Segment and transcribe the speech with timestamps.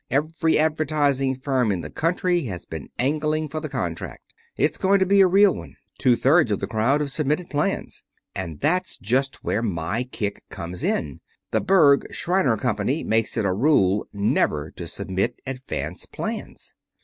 [0.09, 4.33] Every advertising firm in the country has been angling for the contract.
[4.57, 5.75] It's going to be a real one.
[5.99, 8.01] Two thirds of the crowd have submitted plans.
[8.33, 11.21] And that's just where my kick comes in.
[11.51, 16.73] The Berg, Shriner Company makes it a rule never to submit advance plans."